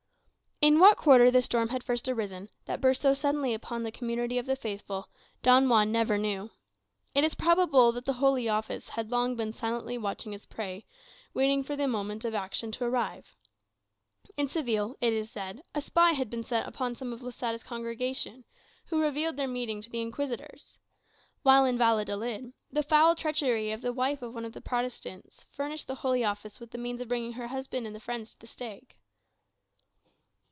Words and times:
In 0.63 0.77
what 0.79 0.95
quarter 0.95 1.31
the 1.31 1.41
storm 1.41 1.69
had 1.69 1.83
first 1.83 2.07
arisen, 2.07 2.47
that 2.65 2.79
burst 2.79 3.01
so 3.01 3.15
suddenly 3.15 3.55
upon 3.55 3.81
the 3.81 3.91
community 3.91 4.37
of 4.37 4.45
the 4.45 4.55
faithful, 4.55 5.09
Don 5.41 5.67
Juan 5.67 5.91
never 5.91 6.19
knew. 6.19 6.51
It 7.15 7.23
is 7.23 7.33
probable 7.33 7.91
the 7.91 8.13
Holy 8.13 8.47
Office 8.47 8.89
had 8.89 9.09
long 9.09 9.35
been 9.35 9.53
silently 9.53 9.97
watching 9.97 10.33
its 10.33 10.45
prey, 10.45 10.85
waiting 11.33 11.63
for 11.63 11.75
the 11.75 11.87
moment 11.87 12.23
of 12.25 12.35
action 12.35 12.71
to 12.73 12.83
arrive. 12.83 13.35
In 14.37 14.47
Seville, 14.47 14.97
it 15.01 15.13
is 15.13 15.31
said, 15.31 15.63
a 15.73 15.81
spy 15.81 16.11
had 16.11 16.29
been 16.29 16.43
set 16.43 16.67
upon 16.67 16.93
some 16.93 17.11
of 17.11 17.23
Losada's 17.23 17.63
congregation, 17.63 18.45
who 18.89 19.01
revealed 19.01 19.37
their 19.37 19.47
meeting 19.47 19.81
to 19.81 19.89
the 19.89 20.01
Inquisitors. 20.03 20.77
While 21.41 21.65
in 21.65 21.79
Valladolid, 21.79 22.53
the 22.71 22.83
foul 22.83 23.15
treachery 23.15 23.71
of 23.71 23.81
the 23.81 23.91
wife 23.93 24.21
of 24.21 24.35
one 24.35 24.45
of 24.45 24.53
the 24.53 24.61
Protestants 24.61 25.47
furnished 25.51 25.87
the 25.87 25.95
Holy 25.95 26.23
Office 26.23 26.59
with 26.59 26.69
the 26.69 26.77
means 26.77 27.01
of 27.01 27.07
bringing 27.07 27.33
her 27.33 27.47
husband 27.47 27.87
and 27.87 27.95
his 27.95 28.03
friends 28.03 28.33
to 28.33 28.39
the 28.41 28.45
stake. 28.45 28.99